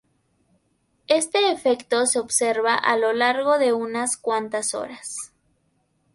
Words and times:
Este 1.09 1.51
efecto 1.51 2.07
se 2.07 2.17
observa 2.17 2.73
a 2.73 2.97
lo 2.97 3.13
largo 3.13 3.59
de 3.59 3.71
unas 3.71 4.17
cuantas 4.17 4.73
horas. 4.73 5.31